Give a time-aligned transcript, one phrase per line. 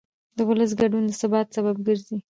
[0.37, 2.17] د ولس ګډون د ثبات سبب ګرځي